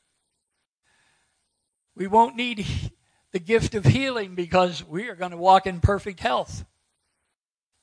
[1.95, 2.67] We won't need
[3.33, 6.67] the gift of healing because we are going to walk in perfect health.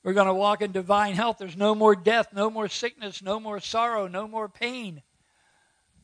[0.04, 1.38] We're going to walk in divine health.
[1.38, 5.02] There's no more death, no more sickness, no more sorrow, no more pain.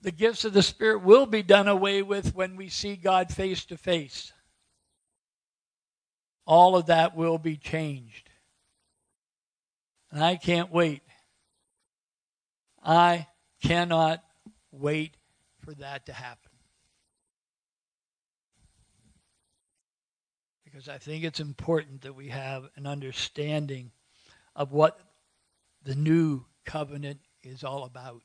[0.03, 3.65] The gifts of the Spirit will be done away with when we see God face
[3.67, 4.33] to face.
[6.47, 8.31] All of that will be changed.
[10.11, 11.03] And I can't wait.
[12.83, 13.27] I
[13.63, 14.25] cannot
[14.73, 15.17] wait
[15.65, 16.51] for that to happen.
[20.71, 23.91] because I think it's important that we have an understanding
[24.55, 25.01] of what
[25.83, 28.23] the new covenant is all about.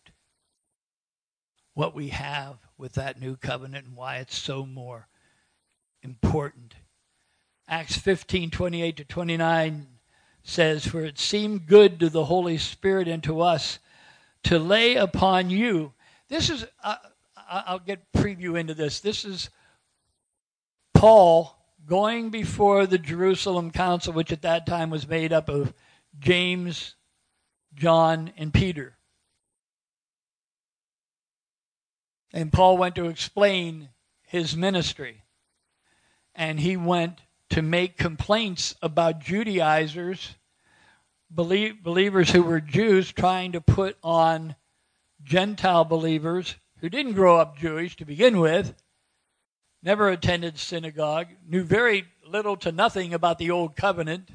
[1.75, 5.07] What we have with that new covenant and why it's so more
[6.01, 6.73] important.
[7.67, 9.87] Acts 15 28 to 29
[10.43, 13.79] says, For it seemed good to the Holy Spirit and to us
[14.43, 15.93] to lay upon you.
[16.29, 16.95] This is, uh,
[17.49, 18.99] I'll get preview into this.
[18.99, 19.49] This is
[20.93, 25.73] Paul going before the Jerusalem council, which at that time was made up of
[26.19, 26.95] James,
[27.73, 28.94] John, and Peter.
[32.35, 33.89] And Paul went to explain
[34.21, 35.23] his ministry.
[36.35, 40.35] And he went to make complaints about Judaizers,
[41.29, 44.55] believers who were Jews, trying to put on
[45.23, 48.75] Gentile believers who didn't grow up Jewish to begin with
[49.81, 54.29] never attended synagogue, knew very little to nothing about the Old Covenant,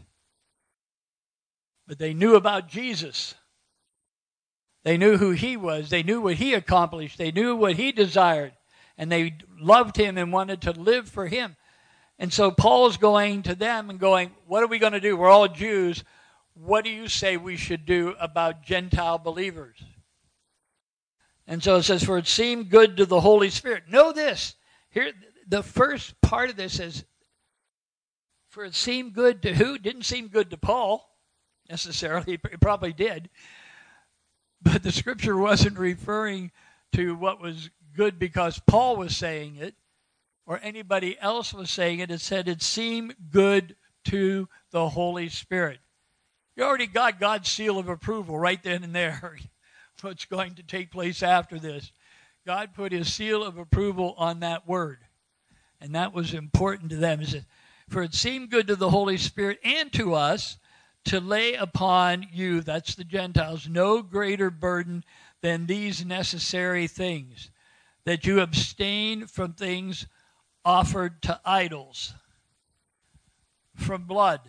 [1.88, 3.34] but they knew about Jesus.
[4.82, 8.52] They knew who he was, they knew what he accomplished, they knew what he desired,
[8.96, 11.56] and they loved him and wanted to live for him.
[12.18, 15.16] And so Paul's going to them and going, What are we going to do?
[15.16, 16.04] We're all Jews.
[16.54, 19.82] What do you say we should do about Gentile believers?
[21.46, 23.84] And so it says, For it seemed good to the Holy Spirit.
[23.88, 24.54] Know this.
[24.90, 25.12] Here,
[25.48, 27.04] the first part of this is
[28.50, 29.78] for it seemed good to who?
[29.78, 31.08] Didn't seem good to Paul
[31.68, 32.38] necessarily.
[32.52, 33.30] It probably did.
[34.62, 36.50] But the scripture wasn't referring
[36.92, 39.74] to what was good because Paul was saying it
[40.46, 42.10] or anybody else was saying it.
[42.10, 45.78] It said it seemed good to the Holy Spirit.
[46.56, 49.36] You already got God's seal of approval right then and there.
[50.00, 51.92] What's going to take place after this?
[52.46, 54.98] God put his seal of approval on that word.
[55.80, 57.22] And that was important to them.
[57.88, 60.58] For it seemed good to the Holy Spirit and to us
[61.06, 65.04] to lay upon you, that's the Gentiles, no greater burden
[65.42, 67.50] than these necessary things
[68.04, 70.06] that you abstain from things
[70.64, 72.14] offered to idols,
[73.76, 74.40] from blood.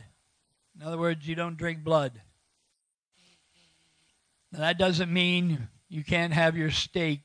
[0.76, 2.22] In other words, you don't drink blood.
[4.52, 7.22] Now, that doesn't mean you can't have your steak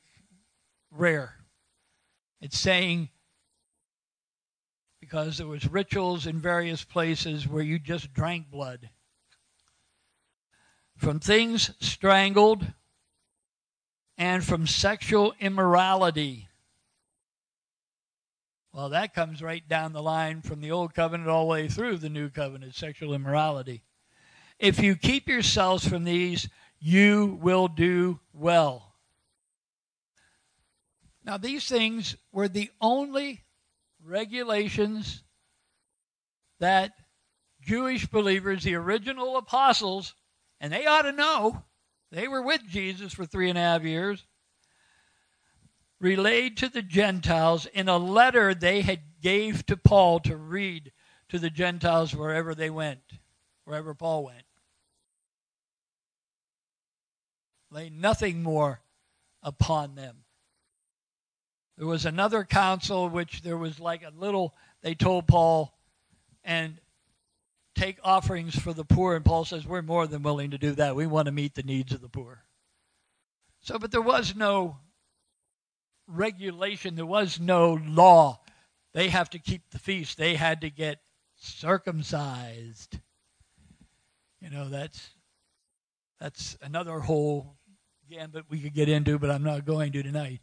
[0.91, 1.33] rare.
[2.39, 3.09] It's saying
[4.99, 8.89] because there was rituals in various places where you just drank blood.
[10.97, 12.65] From things strangled
[14.17, 16.47] and from sexual immorality.
[18.73, 21.97] Well, that comes right down the line from the old covenant all the way through
[21.97, 23.83] the new covenant, sexual immorality.
[24.59, 28.95] If you keep yourselves from these, you will do well.
[31.23, 33.43] Now, these things were the only
[34.03, 35.23] regulations
[36.59, 36.93] that
[37.61, 40.15] Jewish believers, the original apostles,
[40.59, 41.63] and they ought to know,
[42.11, 44.25] they were with Jesus for three and a half years,
[45.99, 50.91] relayed to the Gentiles in a letter they had gave to Paul to read
[51.29, 53.01] to the Gentiles wherever they went,
[53.65, 54.43] wherever Paul went.
[57.69, 58.81] Lay nothing more
[59.43, 60.23] upon them.
[61.77, 65.77] There was another council which there was like a little, they told Paul,
[66.43, 66.79] and
[67.77, 69.15] take offerings for the poor.
[69.15, 70.95] And Paul says, We're more than willing to do that.
[70.95, 72.43] We want to meet the needs of the poor.
[73.61, 74.77] So, but there was no
[76.07, 78.41] regulation, there was no law.
[78.93, 80.99] They have to keep the feast, they had to get
[81.35, 82.99] circumcised.
[84.41, 85.09] You know, that's
[86.19, 87.57] that's another whole
[88.09, 90.39] gambit we could get into, but I'm not going to tonight.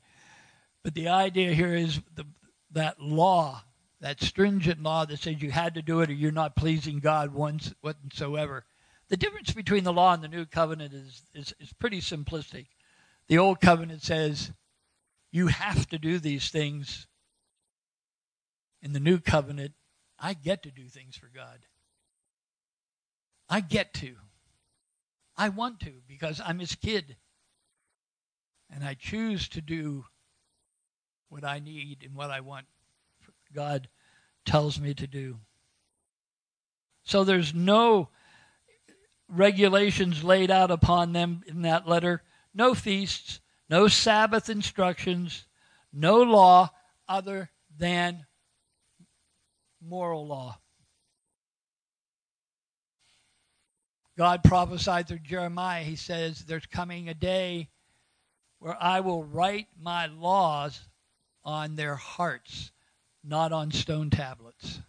[0.83, 2.27] But the idea here is the,
[2.73, 3.65] that law,
[4.05, 7.33] that stringent law that says you had to do it or you're not pleasing God
[7.33, 8.67] once whatsoever.
[9.09, 12.67] The difference between the law and the new covenant is, is, is pretty simplistic.
[13.29, 14.53] The old covenant says
[15.33, 17.07] you have to do these things.
[18.83, 19.73] In the new covenant,
[20.19, 21.61] I get to do things for God.
[23.49, 24.17] I get to.
[25.35, 27.17] I want to because I'm his kid.
[28.69, 30.05] And I choose to do
[31.31, 32.67] what I need and what I want
[33.55, 33.89] God
[34.45, 35.39] tells me to do.
[37.05, 38.09] So there's no
[39.29, 42.23] regulations laid out upon them in that letter,
[42.55, 45.47] no feasts, no Sabbath instructions,
[45.93, 46.71] no law
[47.09, 48.27] other than
[49.81, 50.59] moral law.
[54.17, 55.83] God prophesied through Jeremiah.
[55.83, 57.69] He says, There's coming a day
[58.61, 60.89] where I will write my laws
[61.45, 62.71] on their hearts,
[63.27, 64.81] not on stone tablets.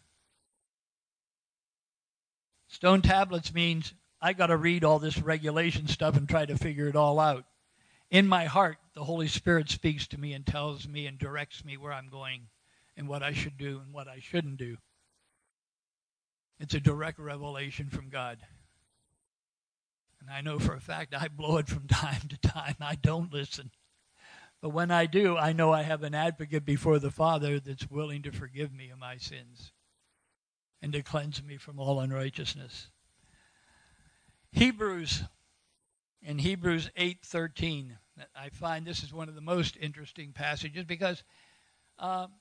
[2.68, 6.88] Stone tablets means I got to read all this regulation stuff and try to figure
[6.88, 7.46] it all out
[8.12, 11.78] in my heart, the Holy Spirit speaks to me and tells me and directs me
[11.78, 12.48] where I'm going
[12.96, 14.78] and what I should do and what I shouldn't do.
[16.60, 18.38] It's a direct revelation from God.
[20.22, 22.76] And I know for a fact I blow it from time to time.
[22.80, 23.72] I don't listen.
[24.62, 28.24] But when I do, I know I have an advocate before the Father that's willing
[28.24, 29.72] to forgive me of my sins
[30.82, 32.90] and to cleanse me from all unrighteousness.
[34.52, 35.24] Hebrews
[36.26, 37.98] in Hebrews 8:13.
[38.36, 41.24] I find this is one of the most interesting passages because,
[42.00, 42.34] um,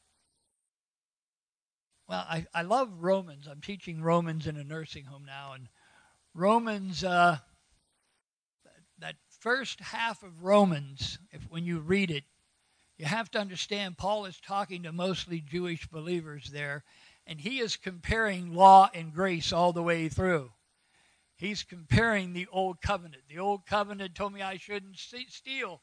[2.09, 3.47] well, I, I love Romans.
[3.47, 5.69] I'm teaching Romans in a nursing home now, and
[6.33, 7.39] Romans, uh,
[8.99, 12.25] that first half of Romans, if when you read it,
[12.97, 16.83] you have to understand Paul is talking to mostly Jewish believers there,
[17.27, 20.51] and he is comparing law and grace all the way through.
[21.37, 23.25] He's comparing the old covenant.
[23.29, 25.83] The old covenant told me I shouldn't steal.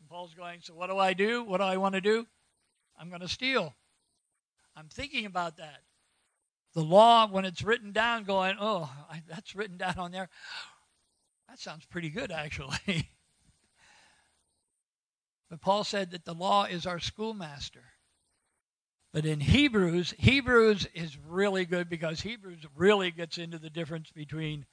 [0.00, 1.44] And Paul's going, So what do I do?
[1.44, 2.26] What do I want to do?
[2.98, 3.74] I'm going to steal.
[4.74, 5.82] I'm thinking about that.
[6.72, 8.90] The law, when it's written down, going, Oh,
[9.28, 10.30] that's written down on there.
[11.48, 12.78] That sounds pretty good, actually.
[15.50, 17.84] but Paul said that the law is our schoolmaster.
[19.12, 24.66] But in Hebrews, Hebrews is really good because Hebrews really gets into the difference between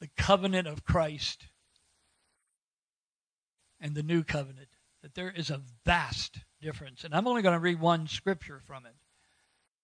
[0.00, 1.44] the covenant of Christ
[3.80, 4.68] and the new covenant.
[5.02, 7.04] That there is a vast difference.
[7.04, 8.94] And I'm only going to read one scripture from it.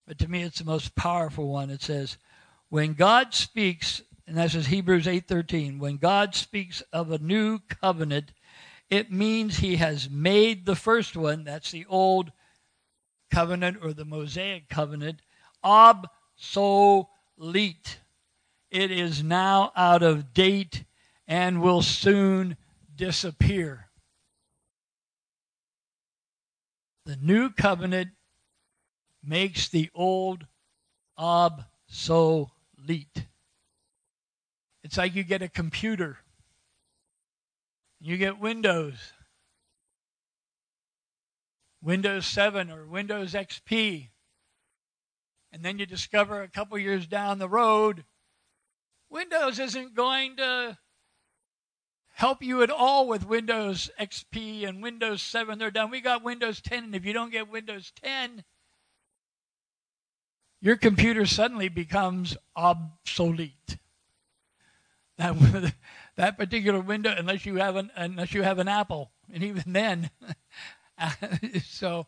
[0.06, 1.68] But to me it's the most powerful one.
[1.68, 2.16] It says,
[2.70, 8.32] "When God speaks, and that says Hebrews 8:13, when God speaks of a new covenant,
[8.90, 12.32] it means he has made the first one, that's the old
[13.30, 15.20] covenant or the Mosaic covenant
[15.62, 17.08] obsolete.
[18.70, 20.84] It is now out of date
[21.26, 22.56] and will soon
[22.94, 23.88] disappear.
[27.06, 28.10] The new covenant
[29.22, 30.46] makes the old
[31.16, 32.48] obsolete.
[34.85, 36.18] It's like you get a computer,
[38.01, 39.12] you get Windows.
[41.82, 44.09] Windows 7 or Windows XP.
[45.53, 48.05] And then you discover a couple years down the road,
[49.11, 50.78] Windows isn't going to
[52.14, 55.59] help you at all with Windows XP and Windows 7.
[55.59, 55.91] They're done.
[55.91, 58.45] We got Windows 10, and if you don't get Windows 10,
[60.61, 63.78] your computer suddenly becomes obsolete.
[65.16, 65.74] That,
[66.16, 70.10] that particular window, unless you have an unless you have an Apple, and even then,
[71.64, 72.06] so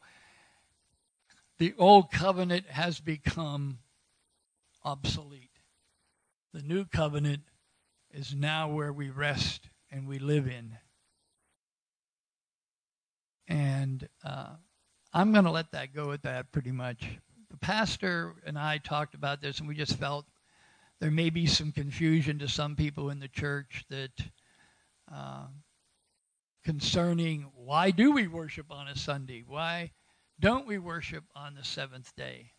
[1.58, 3.78] the old covenant has become
[4.84, 5.50] obsolete.
[6.52, 7.42] The new covenant
[8.12, 10.76] is now where we rest and we live in.
[13.48, 14.54] And uh,
[15.12, 17.06] I'm going to let that go at that pretty much.
[17.50, 20.26] The pastor and I talked about this, and we just felt
[21.00, 24.12] there may be some confusion to some people in the church that
[25.12, 25.46] uh,
[26.64, 29.44] concerning why do we worship on a Sunday?
[29.46, 29.92] Why
[30.40, 32.52] don't we worship on the seventh day?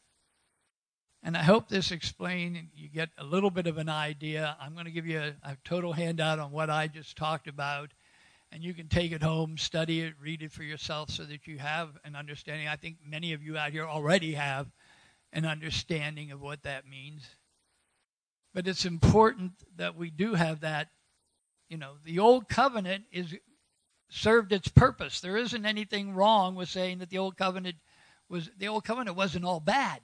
[1.23, 4.55] And I hope this explains, you get a little bit of an idea.
[4.61, 7.91] I'm going to give you a, a, total handout on what I just talked about,
[8.51, 11.57] and you can take it home, study it, read it for yourself so that you
[11.57, 12.67] have an understanding.
[12.67, 14.67] I think many of you out here already have
[15.33, 17.27] an understanding of what that means.
[18.57, 20.87] But it's important that we do have that.
[21.69, 23.35] You know, the old covenant is
[24.09, 25.19] served its purpose.
[25.19, 27.75] There isn't anything wrong with saying that the old covenant
[28.27, 30.01] was the old covenant wasn't all bad.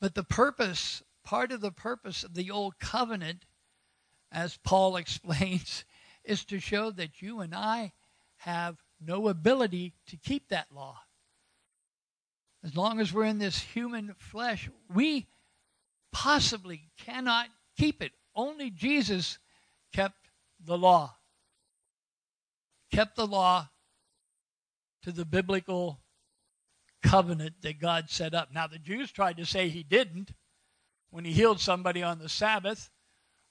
[0.00, 3.44] But the purpose, part of the purpose of the old covenant,
[4.32, 5.84] as Paul explains,
[6.24, 7.92] is to show that you and I
[8.36, 11.00] have no ability to keep that law.
[12.64, 15.26] As long as we're in this human flesh, we
[16.14, 18.12] possibly cannot keep it.
[18.34, 19.38] Only Jesus
[19.92, 20.30] kept
[20.64, 21.16] the law.
[22.90, 23.68] Kept the law
[25.02, 26.00] to the biblical
[27.02, 28.48] covenant that God set up.
[28.54, 30.32] Now, the Jews tried to say he didn't
[31.10, 32.90] when he healed somebody on the Sabbath,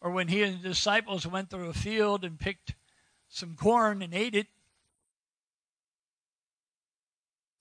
[0.02, 2.76] or when he and his disciples went through a field and picked
[3.30, 4.48] some corn and ate it.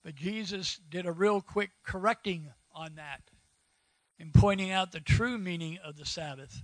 [0.03, 3.21] But Jesus did a real quick correcting on that
[4.19, 6.63] in pointing out the true meaning of the Sabbath.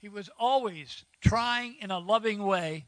[0.00, 2.86] He was always trying in a loving way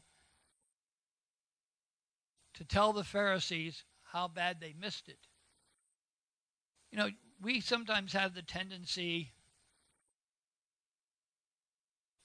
[2.55, 5.19] to tell the Pharisees how bad they missed it.
[6.91, 7.11] You know,
[7.41, 9.33] we sometimes have the tendency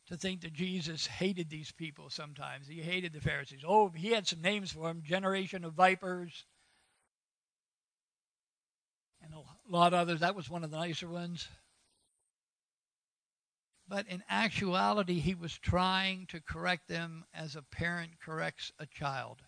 [0.07, 2.67] to think that Jesus hated these people sometimes.
[2.67, 3.63] He hated the Pharisees.
[3.65, 6.45] Oh, he had some names for them generation of vipers
[9.23, 9.33] and
[9.71, 10.19] a lot of others.
[10.19, 11.47] That was one of the nicer ones.
[13.87, 19.41] But in actuality, he was trying to correct them as a parent corrects a child.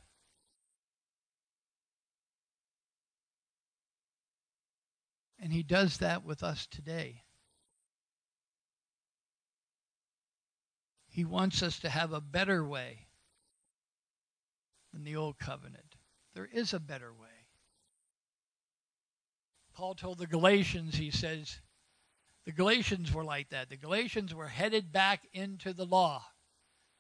[5.40, 7.24] And he does that with us today.
[11.10, 13.08] He wants us to have a better way
[14.94, 15.96] than the old covenant.
[16.34, 17.33] There is a better way.
[19.74, 21.60] Paul told the Galatians, he says,
[22.46, 23.70] the Galatians were like that.
[23.70, 26.24] The Galatians were headed back into the law.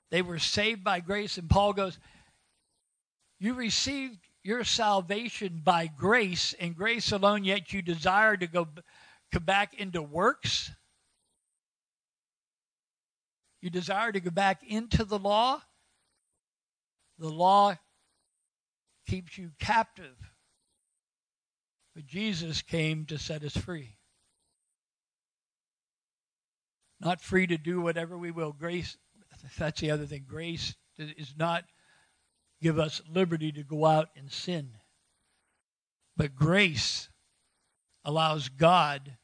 [0.09, 1.99] They were saved by grace, and Paul goes,
[3.39, 8.67] You received your salvation by grace and grace alone, yet you desire to go,
[9.34, 10.71] go back into works?
[13.61, 15.61] You desire to go back into the law?
[17.17, 17.76] The law
[19.07, 20.33] keeps you captive.
[21.96, 23.98] But Jesus came to set us free.
[27.00, 28.54] Not free to do whatever we will.
[28.54, 28.98] Grace,
[29.58, 30.26] that's the other thing.
[30.28, 31.66] Grace is not
[32.62, 34.72] give us liberty to go out and sin.
[36.16, 37.10] But grace
[38.06, 39.18] allows God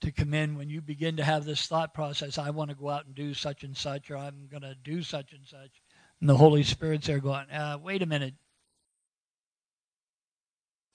[0.00, 2.88] to come in when you begin to have this thought process I want to go
[2.88, 5.82] out and do such and such, or I'm going to do such and such.
[6.20, 8.34] And the Holy Spirit's there going, uh, wait a minute.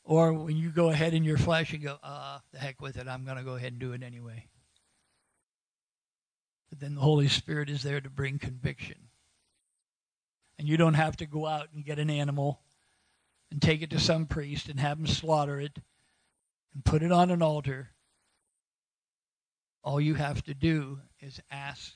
[0.03, 3.07] Or when you go ahead in your flesh and go, uh, the heck with it,
[3.07, 4.47] I'm going to go ahead and do it anyway.
[6.69, 8.97] But then the Holy Spirit is there to bring conviction.
[10.59, 12.61] And you don't have to go out and get an animal
[13.51, 15.79] and take it to some priest and have him slaughter it
[16.73, 17.89] and put it on an altar.
[19.83, 21.93] All you have to do is ask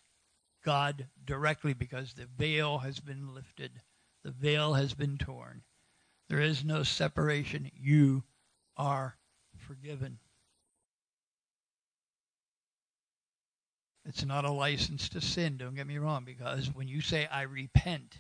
[0.64, 3.82] God directly because the veil has been lifted,
[4.24, 5.64] the veil has been torn.
[6.30, 7.71] There is no separation.
[7.75, 8.23] You
[8.75, 9.17] are
[9.57, 10.19] forgiven.
[14.05, 17.41] It's not a license to sin, don't get me wrong, because when you say, I
[17.41, 18.17] repent,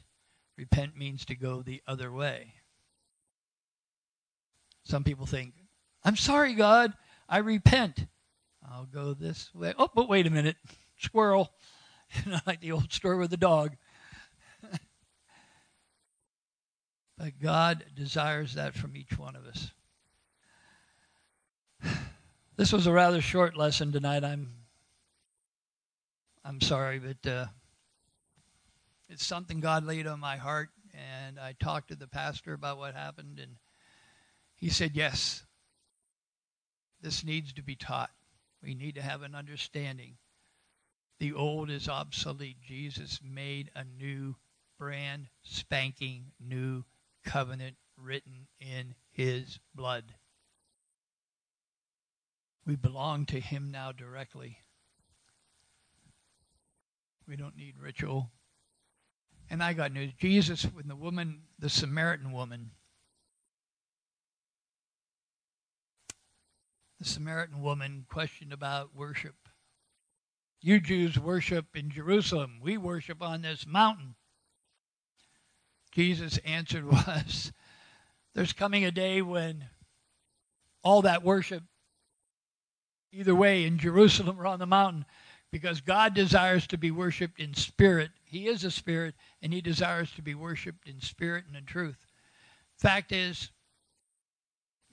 [0.57, 2.53] Repent means to go the other way.
[4.83, 5.53] Some people think,
[6.03, 6.93] I'm sorry, God,
[7.29, 8.07] I repent.
[8.67, 9.73] I'll go this way.
[9.77, 10.55] Oh, but wait a minute.
[10.97, 11.51] Squirrel.
[12.25, 13.75] Not like the old story with the dog.
[17.17, 19.71] But God desires that from each one of us.
[22.57, 24.23] This was a rather short lesson tonight.
[24.23, 24.51] I'm
[26.43, 27.45] I'm sorry, but uh,
[29.09, 32.95] it's something God laid on my heart, and I talked to the pastor about what
[32.95, 33.57] happened, and
[34.55, 35.43] he said, "Yes,
[37.01, 38.09] this needs to be taught.
[38.63, 40.17] We need to have an understanding.
[41.19, 42.57] The old is obsolete.
[42.61, 44.35] Jesus made a new,
[44.79, 46.85] brand spanking new
[47.27, 50.15] covenant written in His blood."
[52.65, 54.63] We belong to Him now directly.
[57.25, 58.31] We don't need ritual.
[59.49, 60.13] And I got news.
[60.17, 62.71] Jesus, when the woman, the Samaritan woman,
[66.99, 69.35] the Samaritan woman questioned about worship.
[70.59, 72.59] You Jews worship in Jerusalem.
[72.59, 74.16] We worship on this mountain.
[75.97, 77.51] Jesus' answered was,
[78.35, 79.65] There's coming a day when
[80.83, 81.63] all that worship
[83.11, 85.05] either way in Jerusalem or on the mountain
[85.51, 88.11] because God desires to be worshiped in spirit.
[88.23, 92.05] He is a spirit and he desires to be worshiped in spirit and in truth.
[92.77, 93.49] Fact is,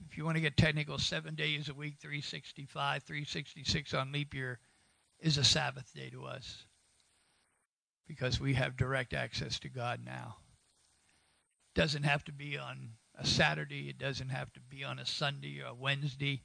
[0.09, 4.57] if you want to get technical, seven days a week, 365, 366 on leap year
[5.19, 6.63] is a Sabbath day to us
[8.07, 10.37] because we have direct access to God now.
[11.75, 15.61] Doesn't have to be on a Saturday, it doesn't have to be on a Sunday
[15.61, 16.41] or a Wednesday.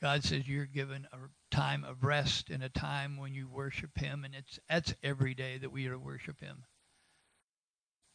[0.00, 1.16] God says you're given a
[1.54, 5.58] time of rest and a time when you worship Him, and it's that's every day
[5.58, 6.64] that we are to worship Him.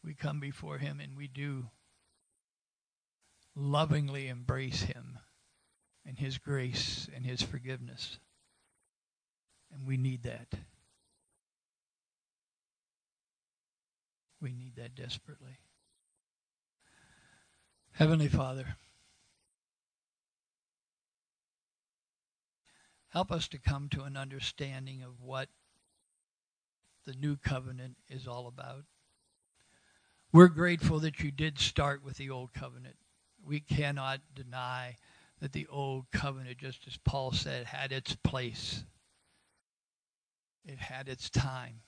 [0.03, 1.67] We come before Him and we do
[3.55, 5.19] lovingly embrace Him
[6.05, 8.19] and His grace and His forgiveness.
[9.73, 10.53] And we need that.
[14.41, 15.59] We need that desperately.
[17.91, 18.77] Heavenly Father,
[23.09, 25.49] Help us to come to an understanding of what
[27.05, 28.83] the new covenant is all about.
[30.31, 32.97] We're grateful that you did start with the old covenant.
[33.43, 34.97] We cannot deny
[35.39, 38.83] that the old covenant, just as Paul said, had its place,
[40.63, 41.81] it had its time.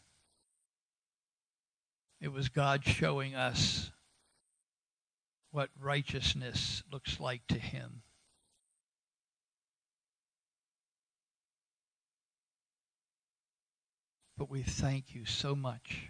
[2.22, 3.91] It was God showing us
[5.49, 8.03] what righteousness looks like to Him.
[14.38, 16.09] But we thank you so much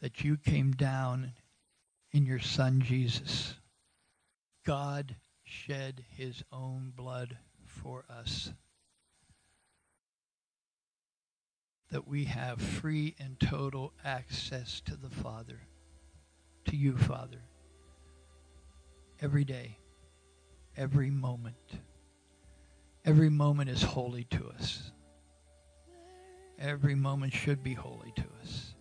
[0.00, 1.32] that you came down
[2.12, 3.54] in your Son Jesus.
[4.66, 7.36] God shed his own blood
[7.66, 8.52] for us.
[11.92, 15.60] That we have free and total access to the Father,
[16.64, 17.42] to you, Father,
[19.20, 19.78] every day,
[20.76, 21.54] every moment.
[23.04, 24.90] Every moment is holy to us.
[26.58, 28.74] Every moment should be holy to us.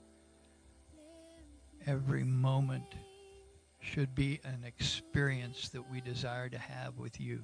[1.85, 2.95] Every moment
[3.79, 7.43] should be an experience that we desire to have with you.